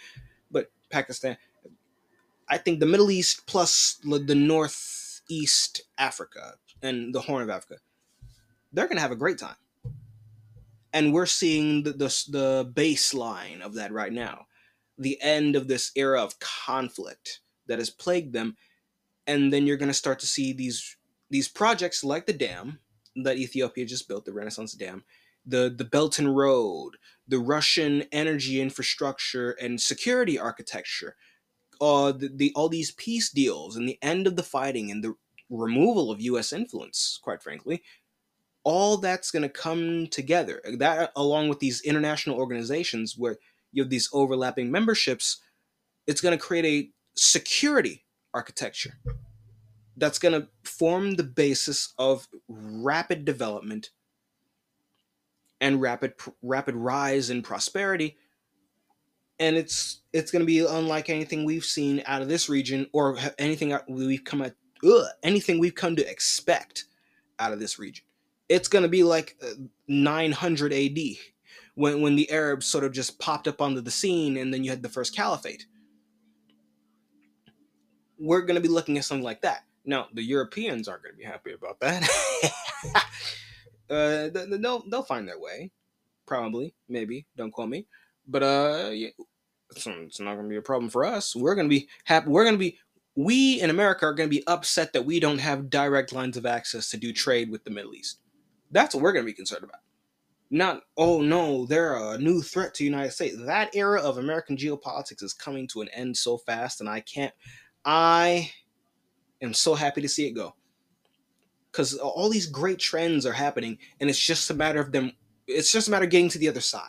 but 0.50 0.70
Pakistan. 0.90 1.36
I 2.48 2.58
think 2.58 2.80
the 2.80 2.86
Middle 2.86 3.10
East 3.10 3.46
plus 3.46 3.98
the 4.04 4.34
Northeast 5.28 5.82
Africa 5.98 6.54
and 6.82 7.14
the 7.14 7.22
Horn 7.22 7.42
of 7.42 7.50
Africa, 7.50 7.76
they're 8.72 8.88
gonna 8.88 9.00
have 9.00 9.12
a 9.12 9.16
great 9.16 9.38
time. 9.38 9.56
and 10.92 11.12
we're 11.14 11.26
seeing 11.26 11.84
the, 11.84 11.92
the 11.92 12.24
the 12.30 12.72
baseline 12.74 13.60
of 13.60 13.74
that 13.74 13.92
right 13.92 14.12
now, 14.12 14.46
the 14.98 15.20
end 15.22 15.56
of 15.56 15.68
this 15.68 15.92
era 15.96 16.22
of 16.22 16.38
conflict 16.40 17.40
that 17.68 17.78
has 17.78 17.90
plagued 17.90 18.32
them, 18.34 18.56
and 19.26 19.52
then 19.52 19.66
you're 19.66 19.76
going 19.78 19.88
to 19.90 19.94
start 19.94 20.18
to 20.20 20.26
see 20.26 20.52
these 20.52 20.96
these 21.30 21.48
projects 21.48 22.04
like 22.04 22.26
the 22.26 22.32
dam 22.32 22.80
that 23.16 23.38
Ethiopia 23.38 23.86
just 23.86 24.08
built, 24.08 24.24
the 24.26 24.32
Renaissance 24.34 24.74
Dam, 24.74 25.04
the 25.46 25.74
the 25.76 25.84
Belt 25.84 26.18
and 26.18 26.36
Road, 26.36 26.92
the 27.28 27.38
Russian 27.40 28.04
energy 28.12 28.60
infrastructure 28.60 29.52
and 29.52 29.80
security 29.80 30.38
architecture, 30.38 31.16
uh, 31.80 32.12
the, 32.12 32.30
the 32.34 32.52
all 32.54 32.68
these 32.68 32.92
peace 32.92 33.30
deals 33.30 33.76
and 33.76 33.88
the 33.88 33.98
end 34.02 34.26
of 34.26 34.36
the 34.36 34.42
fighting 34.42 34.90
and 34.90 35.02
the 35.02 35.14
removal 35.50 36.10
of 36.10 36.20
U.S. 36.20 36.52
influence, 36.52 37.18
quite 37.22 37.42
frankly, 37.42 37.82
all 38.64 38.96
that's 38.96 39.30
going 39.30 39.42
to 39.42 39.48
come 39.48 40.08
together. 40.08 40.60
That, 40.78 41.12
along 41.14 41.48
with 41.48 41.60
these 41.60 41.80
international 41.82 42.36
organizations 42.36 43.14
where 43.16 43.38
you 43.72 43.82
have 43.82 43.90
these 43.90 44.08
overlapping 44.12 44.70
memberships, 44.70 45.40
it's 46.06 46.20
going 46.20 46.36
to 46.36 46.44
create 46.44 46.64
a 46.64 46.90
security 47.16 48.04
architecture 48.34 48.94
that's 49.96 50.18
going 50.18 50.40
to 50.40 50.48
form 50.64 51.12
the 51.12 51.22
basis 51.22 51.94
of 51.98 52.28
rapid 52.48 53.24
development 53.24 53.90
and 55.60 55.80
rapid 55.80 56.14
rapid 56.42 56.74
rise 56.74 57.30
in 57.30 57.42
prosperity 57.42 58.16
and 59.38 59.56
it's 59.56 60.00
it's 60.12 60.30
going 60.30 60.40
to 60.40 60.46
be 60.46 60.60
unlike 60.60 61.10
anything 61.10 61.44
we've 61.44 61.64
seen 61.64 62.02
out 62.06 62.22
of 62.22 62.28
this 62.28 62.48
region 62.48 62.86
or 62.92 63.18
anything 63.38 63.76
we've 63.88 64.24
come 64.24 64.42
at 64.42 64.54
ugh, 64.84 65.06
anything 65.22 65.58
we've 65.58 65.74
come 65.74 65.96
to 65.96 66.10
expect 66.10 66.84
out 67.38 67.52
of 67.52 67.60
this 67.60 67.78
region. 67.78 68.04
It's 68.48 68.68
going 68.68 68.82
to 68.82 68.88
be 68.88 69.02
like 69.02 69.36
uh, 69.42 69.54
900 69.88 70.72
AD 70.72 70.98
when 71.74 72.00
when 72.00 72.16
the 72.16 72.30
Arabs 72.30 72.66
sort 72.66 72.84
of 72.84 72.92
just 72.92 73.18
popped 73.18 73.48
up 73.48 73.60
onto 73.60 73.80
the 73.80 73.90
scene 73.90 74.36
and 74.36 74.52
then 74.52 74.64
you 74.64 74.70
had 74.70 74.82
the 74.82 74.88
first 74.88 75.14
caliphate. 75.14 75.66
We're 78.18 78.42
going 78.42 78.54
to 78.54 78.66
be 78.66 78.72
looking 78.72 78.96
at 78.96 79.04
something 79.04 79.24
like 79.24 79.42
that. 79.42 79.64
Now 79.84 80.06
the 80.12 80.22
Europeans 80.22 80.88
aren't 80.88 81.02
going 81.02 81.14
to 81.14 81.18
be 81.18 81.24
happy 81.24 81.52
about 81.52 81.80
that. 81.80 82.08
Uh, 83.88 84.28
they'll 84.32 84.82
they'll 84.88 85.02
find 85.04 85.28
their 85.28 85.38
way, 85.38 85.70
probably, 86.26 86.74
maybe. 86.88 87.24
Don't 87.36 87.52
quote 87.52 87.68
me, 87.68 87.86
but 88.26 88.42
uh, 88.42 88.90
yeah, 88.92 89.08
it's, 89.70 89.86
it's 89.86 90.20
not 90.20 90.36
gonna 90.36 90.48
be 90.48 90.56
a 90.56 90.62
problem 90.62 90.90
for 90.90 91.04
us. 91.04 91.34
We're 91.34 91.54
gonna 91.54 91.68
be 91.68 91.88
happy. 92.04 92.28
We're 92.28 92.44
gonna 92.44 92.56
be 92.56 92.78
we 93.16 93.60
in 93.60 93.70
America 93.70 94.06
are 94.06 94.14
gonna 94.14 94.28
be 94.28 94.46
upset 94.46 94.92
that 94.92 95.04
we 95.04 95.20
don't 95.20 95.38
have 95.38 95.70
direct 95.70 96.12
lines 96.12 96.36
of 96.36 96.46
access 96.46 96.90
to 96.90 96.96
do 96.96 97.12
trade 97.12 97.50
with 97.50 97.64
the 97.64 97.70
Middle 97.70 97.94
East. 97.94 98.20
That's 98.70 98.94
what 98.94 99.02
we're 99.02 99.12
gonna 99.12 99.24
be 99.24 99.32
concerned 99.32 99.64
about. 99.64 99.80
Not 100.50 100.82
oh 100.96 101.22
no, 101.22 101.66
they're 101.66 101.96
a 101.96 102.18
new 102.18 102.42
threat 102.42 102.74
to 102.74 102.78
the 102.84 102.90
United 102.90 103.12
States. 103.12 103.36
That 103.38 103.74
era 103.74 104.00
of 104.00 104.18
American 104.18 104.56
geopolitics 104.56 105.22
is 105.22 105.32
coming 105.32 105.66
to 105.68 105.80
an 105.80 105.88
end 105.88 106.16
so 106.16 106.38
fast, 106.38 106.80
and 106.80 106.88
I 106.88 107.00
can't. 107.00 107.32
I 107.84 108.50
am 109.40 109.54
so 109.54 109.74
happy 109.74 110.00
to 110.02 110.08
see 110.08 110.26
it 110.26 110.32
go 110.32 110.54
because 111.76 111.94
all 111.98 112.30
these 112.30 112.46
great 112.46 112.78
trends 112.78 113.26
are 113.26 113.32
happening, 113.32 113.78
and 114.00 114.08
it's 114.08 114.18
just 114.18 114.50
a 114.50 114.54
matter 114.54 114.80
of 114.80 114.92
them. 114.92 115.12
It's 115.46 115.70
just 115.70 115.88
a 115.88 115.90
matter 115.90 116.04
of 116.04 116.10
getting 116.10 116.30
to 116.30 116.38
the 116.38 116.48
other 116.48 116.60
side, 116.60 116.88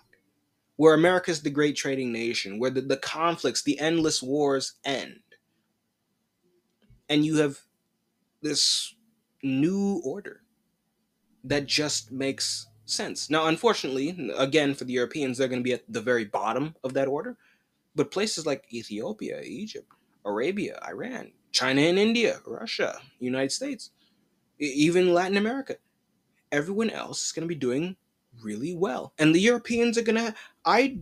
where 0.78 0.94
America's 0.94 1.42
the 1.42 1.50
great 1.50 1.76
trading 1.76 2.12
nation, 2.12 2.60
where 2.60 2.70
the, 2.70 2.82
the 2.82 2.98
conflicts, 2.98 3.62
the 3.62 3.80
endless 3.80 4.24
wars 4.24 4.74
end, 4.86 5.20
and 7.10 7.26
you 7.26 7.38
have 7.38 7.60
this 8.42 8.96
new 9.44 10.02
order 10.06 10.42
that 11.44 11.66
just 11.66 12.12
makes 12.12 12.68
sense. 12.86 13.30
Now, 13.30 13.48
unfortunately, 13.48 14.32
again, 14.38 14.74
for 14.74 14.86
the 14.86 14.94
Europeans, 14.94 15.38
they're 15.38 15.48
going 15.48 15.60
to 15.60 15.64
be 15.64 15.74
at 15.74 15.84
the 15.88 16.02
very 16.02 16.26
bottom 16.26 16.76
of 16.84 16.94
that 16.94 17.08
order. 17.08 17.38
But 17.96 18.12
places 18.12 18.46
like 18.46 18.72
Ethiopia, 18.72 19.42
Egypt, 19.42 19.92
Arabia, 20.26 20.80
Iran, 20.88 21.32
China 21.52 21.82
and 21.82 21.98
India, 21.98 22.40
Russia, 22.46 23.00
United 23.20 23.52
States, 23.52 23.92
even 24.60 25.14
Latin 25.14 25.38
America. 25.38 25.78
Everyone 26.52 26.90
else 26.90 27.26
is 27.26 27.32
going 27.32 27.48
to 27.48 27.54
be 27.54 27.60
doing 27.60 27.96
really 28.44 28.76
well, 28.76 29.14
and 29.18 29.34
the 29.34 29.40
Europeans 29.40 29.98
are 29.98 30.04
to. 30.18 30.36
I, 30.66 31.00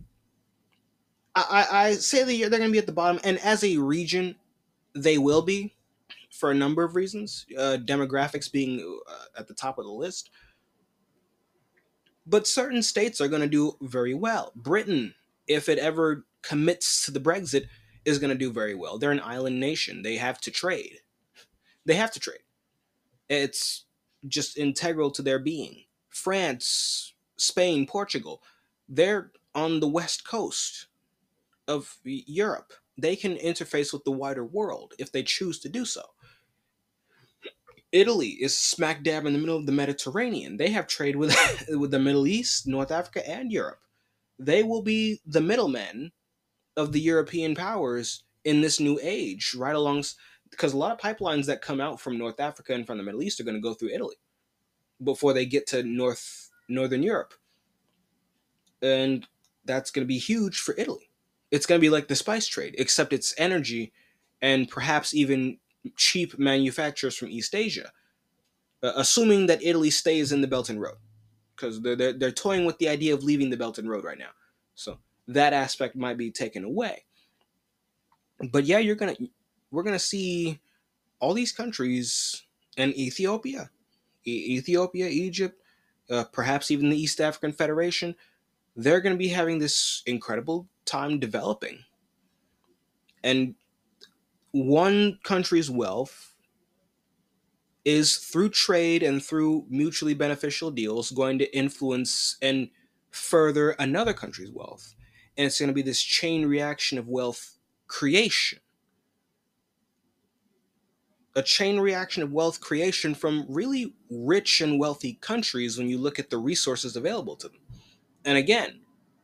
I, 1.34 1.66
I 1.70 1.92
say 1.92 2.24
that 2.24 2.50
they're 2.50 2.58
to 2.70 2.72
be 2.72 2.78
at 2.78 2.86
the 2.86 2.92
bottom, 2.92 3.20
and 3.24 3.38
as 3.38 3.62
a 3.62 3.76
region, 3.76 4.36
they 4.94 5.18
will 5.18 5.42
be, 5.42 5.74
for 6.30 6.50
a 6.50 6.54
number 6.54 6.82
of 6.82 6.94
reasons. 6.94 7.46
Uh, 7.56 7.76
demographics 7.82 8.50
being 8.50 9.00
uh, 9.08 9.24
at 9.38 9.48
the 9.48 9.54
top 9.54 9.78
of 9.78 9.84
the 9.84 9.90
list, 9.90 10.30
but 12.26 12.46
certain 12.46 12.82
states 12.82 13.20
are 13.20 13.28
to 13.42 13.48
do 13.48 13.76
very 13.82 14.14
well. 14.14 14.52
Britain, 14.56 15.14
if 15.46 15.68
it 15.68 15.78
ever 15.78 16.24
commits 16.42 17.04
to 17.04 17.10
the 17.10 17.20
Brexit, 17.20 17.66
is 18.04 18.18
to 18.30 18.38
do 18.38 18.52
very 18.52 18.74
well. 18.74 18.98
They're 18.98 19.10
an 19.10 19.20
island 19.20 19.60
nation. 19.60 20.02
They 20.02 20.16
have 20.16 20.40
to 20.42 20.50
trade. 20.50 21.00
They 21.84 21.94
have 21.94 22.12
to 22.12 22.20
trade. 22.20 22.40
It's 23.28 23.84
just 24.26 24.56
integral 24.56 25.10
to 25.12 25.22
their 25.22 25.38
being. 25.38 25.84
France, 26.08 27.14
Spain, 27.36 27.86
Portugal, 27.86 28.42
they're 28.88 29.32
on 29.54 29.80
the 29.80 29.88
west 29.88 30.26
coast 30.26 30.86
of 31.68 31.98
Europe. 32.04 32.72
They 32.98 33.16
can 33.16 33.36
interface 33.36 33.92
with 33.92 34.04
the 34.04 34.12
wider 34.12 34.44
world 34.44 34.94
if 34.98 35.12
they 35.12 35.22
choose 35.22 35.58
to 35.60 35.68
do 35.68 35.84
so. 35.84 36.02
Italy 37.92 38.28
is 38.28 38.56
smack 38.56 39.02
dab 39.02 39.26
in 39.26 39.32
the 39.32 39.38
middle 39.38 39.56
of 39.56 39.66
the 39.66 39.72
Mediterranean. 39.72 40.56
They 40.56 40.70
have 40.70 40.86
trade 40.86 41.16
with 41.16 41.34
with 41.68 41.90
the 41.90 41.98
Middle 41.98 42.26
East, 42.26 42.66
North 42.66 42.90
Africa, 42.90 43.28
and 43.28 43.52
Europe. 43.52 43.80
They 44.38 44.62
will 44.62 44.82
be 44.82 45.20
the 45.24 45.40
middlemen 45.40 46.12
of 46.76 46.92
the 46.92 47.00
European 47.00 47.54
powers 47.54 48.24
in 48.44 48.60
this 48.60 48.80
new 48.80 48.98
age, 49.02 49.54
right 49.56 49.74
along 49.74 50.04
because 50.50 50.72
a 50.72 50.76
lot 50.76 50.92
of 50.92 50.98
pipelines 50.98 51.46
that 51.46 51.62
come 51.62 51.80
out 51.80 52.00
from 52.00 52.18
North 52.18 52.38
Africa 52.40 52.74
and 52.74 52.86
from 52.86 52.98
the 52.98 53.04
Middle 53.04 53.22
East 53.22 53.40
are 53.40 53.44
going 53.44 53.56
to 53.56 53.60
go 53.60 53.74
through 53.74 53.90
Italy 53.90 54.16
before 55.02 55.32
they 55.32 55.46
get 55.46 55.66
to 55.68 55.82
North 55.82 56.45
Northern 56.68 57.02
Europe, 57.02 57.34
and 58.82 59.26
that's 59.64 59.90
going 59.90 60.04
to 60.04 60.08
be 60.08 60.18
huge 60.18 60.60
for 60.60 60.74
Italy. 60.78 61.10
It's 61.50 61.66
going 61.66 61.80
to 61.80 61.84
be 61.84 61.90
like 61.90 62.08
the 62.08 62.16
spice 62.16 62.46
trade, 62.46 62.74
except 62.78 63.12
it's 63.12 63.34
energy 63.38 63.92
and 64.42 64.68
perhaps 64.68 65.14
even 65.14 65.58
cheap 65.96 66.38
manufacturers 66.38 67.16
from 67.16 67.28
East 67.28 67.54
Asia, 67.54 67.92
uh, 68.82 68.92
assuming 68.96 69.46
that 69.46 69.62
Italy 69.62 69.90
stays 69.90 70.32
in 70.32 70.40
the 70.40 70.48
Belt 70.48 70.68
and 70.68 70.80
Road, 70.80 70.96
because 71.54 71.80
they're, 71.80 71.96
they're 71.96 72.12
they're 72.12 72.32
toying 72.32 72.66
with 72.66 72.78
the 72.78 72.88
idea 72.88 73.14
of 73.14 73.22
leaving 73.22 73.50
the 73.50 73.56
Belt 73.56 73.78
and 73.78 73.88
Road 73.88 74.04
right 74.04 74.18
now. 74.18 74.32
So 74.74 74.98
that 75.28 75.52
aspect 75.52 75.96
might 75.96 76.18
be 76.18 76.30
taken 76.30 76.64
away. 76.64 77.04
But 78.50 78.64
yeah, 78.64 78.78
you're 78.78 78.96
gonna 78.96 79.16
we're 79.70 79.82
going 79.82 79.94
to 79.94 79.98
see 79.98 80.60
all 81.20 81.34
these 81.34 81.52
countries 81.52 82.42
and 82.76 82.94
Ethiopia, 82.94 83.70
e- 84.24 84.56
Ethiopia, 84.56 85.08
Egypt, 85.08 85.60
uh, 86.10 86.24
perhaps 86.32 86.70
even 86.70 86.90
the 86.90 87.00
East 87.00 87.20
African 87.20 87.52
Federation, 87.52 88.14
they're 88.74 89.00
going 89.00 89.14
to 89.14 89.18
be 89.18 89.28
having 89.28 89.58
this 89.58 90.02
incredible 90.06 90.68
time 90.84 91.18
developing. 91.18 91.84
And 93.24 93.54
one 94.52 95.18
country's 95.24 95.70
wealth 95.70 96.34
is 97.84 98.16
through 98.16 98.50
trade 98.50 99.02
and 99.02 99.22
through 99.22 99.64
mutually 99.68 100.14
beneficial 100.14 100.70
deals 100.70 101.10
going 101.10 101.38
to 101.38 101.56
influence 101.56 102.36
and 102.42 102.68
further 103.10 103.70
another 103.70 104.12
country's 104.12 104.50
wealth. 104.50 104.94
And 105.36 105.46
it's 105.46 105.58
going 105.58 105.68
to 105.68 105.74
be 105.74 105.82
this 105.82 106.02
chain 106.02 106.46
reaction 106.46 106.98
of 106.98 107.08
wealth 107.08 107.58
creation 107.86 108.58
a 111.36 111.42
chain 111.42 111.78
reaction 111.78 112.22
of 112.22 112.32
wealth 112.32 112.62
creation 112.62 113.14
from 113.14 113.44
really 113.46 113.94
rich 114.10 114.62
and 114.62 114.80
wealthy 114.80 115.18
countries 115.20 115.76
when 115.76 115.86
you 115.86 115.98
look 115.98 116.18
at 116.18 116.30
the 116.30 116.38
resources 116.38 116.96
available 116.96 117.36
to 117.36 117.48
them. 117.48 117.60
And 118.24 118.38
again, 118.38 118.80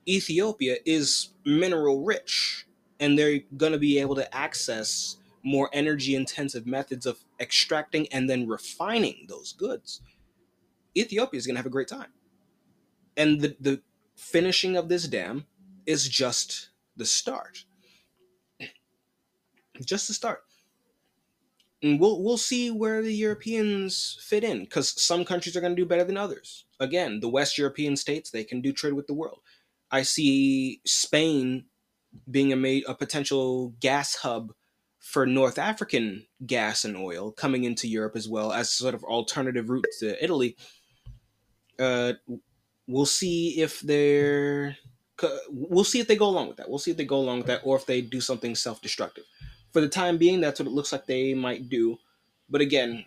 Ethiopia 0.06 0.76
is 0.84 1.30
mineral 1.46 2.04
rich, 2.04 2.66
and 3.00 3.18
they're 3.18 3.40
going 3.56 3.72
to 3.72 3.78
be 3.78 3.98
able 3.98 4.14
to 4.16 4.36
access 4.36 5.16
more 5.42 5.70
energy 5.72 6.14
intensive 6.14 6.66
methods 6.66 7.06
of 7.06 7.24
extracting 7.40 8.06
and 8.12 8.28
then 8.28 8.46
refining 8.46 9.24
those 9.28 9.54
goods. 9.54 10.02
Ethiopia 10.94 11.38
is 11.38 11.46
going 11.46 11.54
to 11.54 11.58
have 11.58 11.66
a 11.66 11.70
great 11.70 11.88
time. 11.88 12.12
And 13.16 13.40
the, 13.40 13.56
the 13.58 13.82
finishing 14.16 14.76
of 14.76 14.88
this 14.90 15.08
dam 15.08 15.46
is 15.86 16.08
just 16.08 16.68
the 16.94 17.06
start. 17.06 17.64
Just 19.80 20.08
the 20.08 20.14
start 20.14 20.42
and 21.82 21.98
we'll 21.98 22.22
we'll 22.22 22.38
see 22.38 22.70
where 22.70 23.02
the 23.02 23.14
Europeans 23.14 24.18
fit 24.20 24.44
in 24.44 24.60
because 24.60 25.00
some 25.02 25.24
countries 25.24 25.56
are 25.56 25.60
going 25.60 25.74
to 25.74 25.82
do 25.82 25.88
better 25.88 26.04
than 26.04 26.16
others. 26.16 26.64
Again, 26.78 27.20
the 27.20 27.28
West 27.28 27.58
European 27.58 27.96
states 27.96 28.30
they 28.30 28.44
can 28.44 28.60
do 28.60 28.72
trade 28.72 28.94
with 28.94 29.06
the 29.06 29.14
world. 29.14 29.40
I 29.90 30.02
see 30.02 30.80
Spain 30.86 31.64
being 32.30 32.52
a 32.52 32.56
made 32.56 32.84
a 32.86 32.94
potential 32.94 33.74
gas 33.80 34.16
hub 34.16 34.52
for 34.98 35.26
North 35.26 35.58
African 35.58 36.26
gas 36.46 36.84
and 36.84 36.96
oil 36.96 37.32
coming 37.32 37.64
into 37.64 37.88
Europe 37.88 38.14
as 38.14 38.28
well 38.28 38.52
as 38.52 38.70
sort 38.70 38.94
of 38.94 39.02
alternative 39.02 39.68
route 39.68 39.86
to 39.98 40.22
Italy. 40.22 40.56
Uh, 41.78 42.12
we'll 42.86 43.06
see 43.06 43.60
if 43.60 43.80
they're 43.80 44.76
we'll 45.50 45.84
see 45.84 46.00
if 46.00 46.06
they 46.06 46.16
go 46.16 46.26
along 46.26 46.48
with 46.48 46.56
that. 46.56 46.68
We'll 46.68 46.78
see 46.78 46.90
if 46.92 46.96
they 46.96 47.04
go 47.04 47.18
along 47.18 47.38
with 47.38 47.46
that 47.46 47.62
or 47.64 47.76
if 47.76 47.86
they 47.86 48.00
do 48.00 48.20
something 48.20 48.54
self-destructive. 48.54 49.24
For 49.72 49.80
the 49.80 49.88
time 49.88 50.18
being, 50.18 50.40
that's 50.40 50.60
what 50.60 50.66
it 50.66 50.72
looks 50.72 50.92
like 50.92 51.06
they 51.06 51.34
might 51.34 51.68
do. 51.68 51.98
But 52.48 52.60
again, 52.60 53.04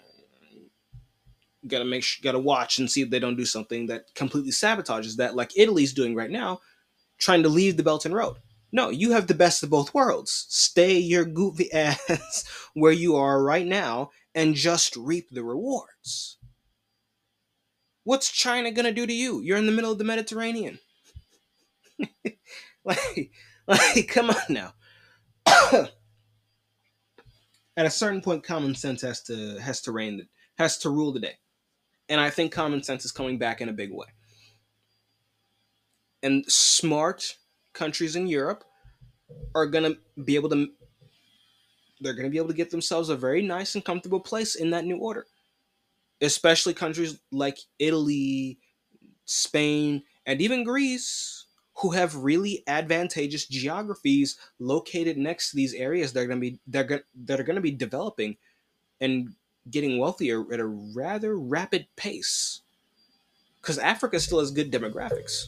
gotta 1.67 1.86
make 1.86 2.03
sure, 2.03 2.24
gotta 2.24 2.39
watch 2.39 2.79
and 2.79 2.89
see 2.89 3.01
if 3.01 3.10
they 3.10 3.19
don't 3.19 3.36
do 3.36 3.45
something 3.45 3.88
that 3.88 4.13
completely 4.15 4.51
sabotages 4.51 5.17
that, 5.17 5.36
like 5.36 5.57
Italy's 5.57 5.93
doing 5.93 6.15
right 6.15 6.31
now, 6.31 6.60
trying 7.17 7.43
to 7.43 7.50
leave 7.50 7.77
the 7.77 7.84
Belt 7.84 8.05
and 8.05 8.15
Road. 8.15 8.38
No, 8.72 8.89
you 8.89 9.12
have 9.12 9.27
the 9.27 9.34
best 9.34 9.63
of 9.63 9.69
both 9.69 9.93
worlds. 9.93 10.48
Stay 10.50 10.98
your 10.98 11.25
goofy 11.25 11.72
ass 11.74 12.43
where 12.74 12.91
you 12.91 13.15
are 13.15 13.41
right 13.43 13.65
now 13.65 14.12
and 14.34 14.55
just 14.55 14.95
reap 14.95 15.29
the 15.31 15.43
rewards. 15.43 16.38
What's 18.03 18.31
China 18.31 18.72
gonna 18.72 18.91
do 18.91 19.07
to 19.07 19.13
you? 19.13 19.39
You're 19.41 19.57
in 19.57 19.65
the 19.65 19.72
middle 19.72 19.91
of 19.91 19.98
the 19.98 20.03
Mediterranean. 20.03 20.79
like, 22.84 23.31
like, 23.67 24.07
come 24.07 24.29
on 24.29 24.43
now. 24.50 24.74
At 27.77 27.86
a 27.86 27.91
certain 27.91 28.22
point, 28.22 28.44
common 28.44 28.74
sense 28.75 29.01
has 29.01 29.22
to 29.24 29.58
has 29.60 29.82
to 29.82 29.91
reign 29.91 30.27
has 30.58 30.77
to 30.79 30.89
rule 30.89 31.12
the 31.12 31.20
day, 31.20 31.36
and 32.08 32.22
I 32.22 32.29
think 32.29 32.51
common 32.51 32.84
sense 32.84 33.03
is 33.03 33.12
coming 33.12 33.38
back 33.38 33.62
in 33.62 33.70
a 33.70 33.74
big 33.74 33.91
way. 33.91 34.08
And 36.24 36.50
smart 36.51 37.38
countries 37.74 38.15
in 38.15 38.27
Europe 38.27 38.63
are 39.53 39.65
gonna 39.67 39.96
be 40.24 40.36
able 40.36 40.50
to 40.50 40.67
they're 42.00 42.13
gonna 42.13 42.29
be 42.29 42.38
able 42.38 42.48
to 42.48 42.53
get 42.53 42.70
themselves 42.72 43.10
a 43.10 43.15
very 43.15 43.41
nice 43.41 43.75
and 43.75 43.84
comfortable 43.84 44.20
place 44.22 44.55
in 44.55 44.70
that 44.70 44.86
new 44.86 44.98
order. 44.98 45.25
Especially 46.22 46.74
countries 46.74 47.20
like 47.32 47.60
Italy, 47.77 48.58
Spain, 49.25 50.03
and 50.25 50.41
even 50.41 50.63
Greece, 50.63 51.45
who 51.77 51.91
have 51.91 52.15
really 52.15 52.63
advantageous 52.67 53.46
geographies 53.46 54.38
located 54.60 55.17
next 55.17 55.50
to 55.50 55.55
these 55.55 55.74
areas 55.74 56.13
that 56.13 56.22
are 56.22 56.27
going 56.27 56.39
to 56.39 56.51
be 56.51 56.60
they're, 56.67 57.03
that 57.25 57.39
are 57.39 57.44
going 57.44 57.55
to 57.55 57.62
be 57.62 57.72
developing 57.72 58.38
and 59.01 59.34
getting 59.70 60.00
wealthier 60.00 60.41
at 60.53 60.60
a 60.60 60.65
rather 60.65 61.38
rapid 61.38 61.88
pace. 61.96 62.62
Because 63.62 63.77
Africa 63.79 64.20
still 64.20 64.39
has 64.39 64.51
good 64.51 64.72
demographics, 64.72 65.46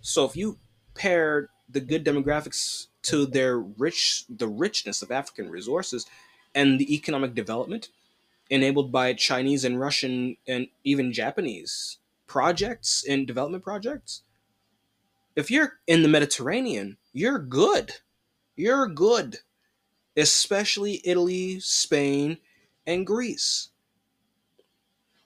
so 0.00 0.24
if 0.24 0.36
you 0.36 0.58
pair 0.94 1.50
the 1.68 1.80
good 1.80 2.04
demographics 2.04 2.86
to 3.02 3.26
their 3.26 3.58
rich 3.58 4.24
the 4.28 4.48
richness 4.48 5.02
of 5.02 5.10
African 5.10 5.50
resources 5.50 6.06
and 6.54 6.80
the 6.80 6.94
economic 6.94 7.34
development, 7.34 7.90
enabled 8.50 8.90
by 8.90 9.12
Chinese 9.12 9.64
and 9.64 9.78
Russian 9.78 10.36
and 10.46 10.68
even 10.82 11.12
Japanese 11.12 11.98
projects 12.26 13.04
and 13.08 13.26
development 13.26 13.62
projects. 13.62 14.22
If 15.38 15.52
you're 15.52 15.74
in 15.86 16.02
the 16.02 16.08
Mediterranean, 16.08 16.96
you're 17.12 17.38
good. 17.38 17.92
You're 18.56 18.88
good. 18.88 19.36
Especially 20.16 21.00
Italy, 21.04 21.60
Spain, 21.60 22.38
and 22.88 23.06
Greece. 23.06 23.68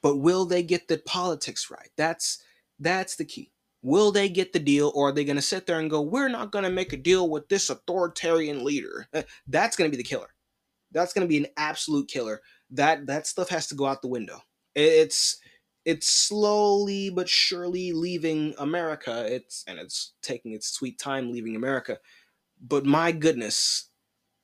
But 0.02 0.19
will 0.19 0.45
they 0.45 0.64
get 0.64 0.87
the 0.87 0.99
politics 0.99 1.71
right? 1.71 1.88
That's 1.97 2.45
that's 2.78 3.16
the 3.16 3.25
key. 3.25 3.52
Will 3.81 4.12
they 4.12 4.28
get 4.28 4.52
the 4.52 4.59
deal 4.59 4.92
or 4.95 5.09
are 5.09 5.12
they 5.12 5.25
going 5.25 5.37
to 5.37 5.42
sit 5.42 5.66
there 5.66 5.81
and 5.81 5.88
go, 5.88 6.02
"We're 6.02 6.28
not 6.28 6.52
going 6.52 6.64
to 6.64 6.71
make 6.71 6.92
a 6.92 6.99
deal 6.99 7.31
with 7.31 7.49
this 7.49 7.71
authoritarian 7.71 8.64
leader." 8.64 9.09
Eh, 9.14 9.23
that's 9.47 9.76
going 9.76 9.90
to 9.90 9.97
be 9.97 10.02
the 10.02 10.07
killer. 10.07 10.35
That's 10.90 11.14
going 11.14 11.26
to 11.26 11.28
be 11.28 11.38
an 11.38 11.50
absolute 11.57 12.09
killer 12.09 12.42
that 12.73 13.07
that 13.07 13.26
stuff 13.26 13.49
has 13.49 13.66
to 13.69 13.75
go 13.75 13.87
out 13.87 14.02
the 14.02 14.09
window. 14.09 14.42
It's 14.75 15.38
it's 15.85 16.09
slowly 16.09 17.11
but 17.11 17.29
surely 17.29 17.93
leaving 17.93 18.55
America. 18.59 19.27
It's 19.29 19.65
and 19.67 19.79
it's 19.79 20.12
taking 20.23 20.53
its 20.53 20.69
sweet 20.69 20.99
time 20.99 21.33
leaving 21.33 21.57
America. 21.57 21.99
But 22.61 22.87
my 22.87 23.12
goodness, 23.12 23.90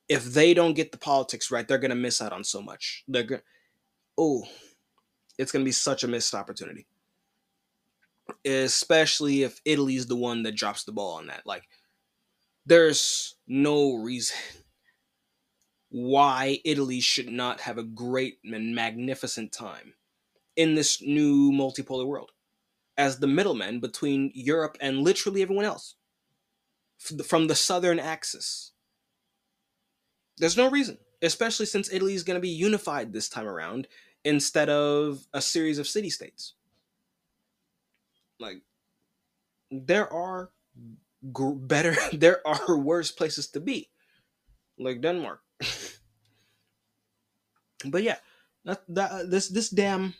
if 0.09 0.25
they 0.25 0.53
don't 0.53 0.73
get 0.73 0.91
the 0.91 0.97
politics 0.97 1.51
right, 1.51 1.67
they're 1.67 1.77
gonna 1.77 1.95
miss 1.95 2.21
out 2.21 2.33
on 2.33 2.43
so 2.43 2.61
much. 2.61 3.03
They're 3.07 3.23
gonna 3.23 3.41
oh, 4.17 4.43
it's 5.37 5.51
gonna 5.51 5.65
be 5.65 5.71
such 5.71 6.03
a 6.03 6.07
missed 6.07 6.35
opportunity. 6.35 6.87
Especially 8.45 9.43
if 9.43 9.61
Italy's 9.65 10.07
the 10.07 10.15
one 10.15 10.43
that 10.43 10.55
drops 10.55 10.83
the 10.83 10.91
ball 10.91 11.15
on 11.15 11.27
that. 11.27 11.45
Like, 11.45 11.63
there's 12.65 13.35
no 13.47 13.95
reason 13.95 14.37
why 15.89 16.59
Italy 16.63 16.99
should 16.99 17.29
not 17.29 17.61
have 17.61 17.79
a 17.79 17.83
great 17.83 18.37
and 18.43 18.75
magnificent 18.75 19.51
time 19.51 19.93
in 20.59 20.75
this 20.75 21.01
new 21.01 21.51
multipolar 21.51 22.05
world 22.05 22.31
as 22.97 23.19
the 23.19 23.27
middleman 23.27 23.79
between 23.79 24.29
Europe 24.35 24.77
and 24.81 24.99
literally 24.99 25.41
everyone 25.41 25.63
else 25.63 25.95
from 27.25 27.47
the 27.47 27.55
southern 27.55 27.97
axis. 27.97 28.73
There's 30.37 30.57
no 30.57 30.69
reason, 30.69 30.97
especially 31.21 31.65
since 31.65 31.91
Italy 31.93 32.13
is 32.13 32.23
going 32.23 32.35
to 32.35 32.41
be 32.41 32.49
unified 32.49 33.13
this 33.13 33.29
time 33.29 33.47
around 33.47 33.87
instead 34.25 34.69
of 34.69 35.25
a 35.33 35.41
series 35.41 35.79
of 35.79 35.87
city 35.87 36.09
states. 36.09 36.55
Like, 38.37 38.61
there 39.71 40.11
are 40.11 40.49
better, 41.23 41.95
there 42.13 42.45
are 42.45 42.77
worse 42.77 43.11
places 43.11 43.47
to 43.51 43.61
be, 43.61 43.89
like 44.77 44.99
Denmark 44.99 45.41
but 47.85 48.03
yeah, 48.03 48.17
that, 48.65 48.83
that 48.89 49.29
this 49.29 49.47
this 49.49 49.69
dam, 49.69 50.13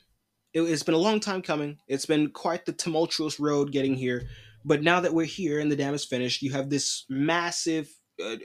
it, 0.54 0.62
has 0.68 0.84
been 0.84 0.96
a 0.96 1.00
long 1.00 1.20
time 1.20 1.42
coming. 1.42 1.78
It's 1.88 2.06
been 2.06 2.30
quite 2.32 2.66
the 2.66 2.74
tumultuous 2.74 3.40
road 3.40 3.72
getting 3.72 3.96
here. 3.96 4.28
But 4.66 4.84
now 4.84 5.00
that 5.00 5.14
we're 5.14 5.26
here 5.26 5.60
and 5.60 5.72
the 5.72 5.76
dam 5.76 5.94
is 5.94 6.06
finished, 6.06 6.42
you 6.42 6.52
have 6.52 6.70
this 6.70 7.06
massive 7.10 7.90
uh, 8.24 8.36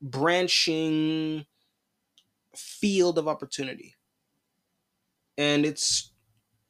branching 0.00 1.44
field 2.54 3.18
of 3.18 3.26
opportunity, 3.26 3.96
and 5.36 5.66
it's 5.66 6.12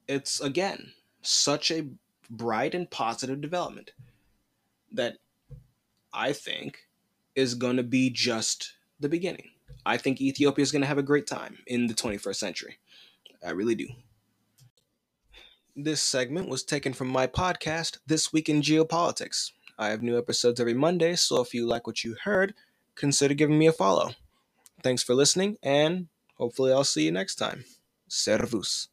it's 0.08 0.40
again 0.40 0.92
such 1.20 1.70
a 1.70 1.88
bright 2.30 2.74
and 2.74 2.90
positive 2.90 3.40
development 3.40 3.92
that 4.92 5.18
I 6.12 6.32
think 6.32 6.78
is 7.34 7.54
going 7.54 7.76
to 7.76 7.82
be 7.82 8.08
just 8.08 8.74
the 9.00 9.08
beginning. 9.08 9.50
I 9.84 9.96
think 9.96 10.20
Ethiopia 10.20 10.62
is 10.62 10.72
going 10.72 10.82
to 10.82 10.88
have 10.88 10.98
a 10.98 11.02
great 11.02 11.26
time 11.26 11.58
in 11.66 11.86
the 11.86 11.94
21st 11.94 12.36
century. 12.36 12.78
I 13.44 13.50
really 13.50 13.74
do. 13.74 13.88
This 15.76 16.00
segment 16.00 16.48
was 16.48 16.62
taken 16.62 16.92
from 16.92 17.08
my 17.08 17.26
podcast, 17.26 17.98
This 18.06 18.32
Week 18.32 18.48
in 18.48 18.62
Geopolitics. 18.62 19.50
I 19.76 19.88
have 19.88 20.04
new 20.04 20.16
episodes 20.16 20.60
every 20.60 20.72
Monday, 20.72 21.16
so 21.16 21.40
if 21.40 21.52
you 21.52 21.66
like 21.66 21.84
what 21.84 22.04
you 22.04 22.14
heard, 22.22 22.54
consider 22.94 23.34
giving 23.34 23.58
me 23.58 23.66
a 23.66 23.72
follow. 23.72 24.12
Thanks 24.84 25.02
for 25.02 25.16
listening, 25.16 25.58
and 25.64 26.06
hopefully, 26.36 26.72
I'll 26.72 26.84
see 26.84 27.06
you 27.06 27.10
next 27.10 27.34
time. 27.34 27.64
Servus. 28.06 28.86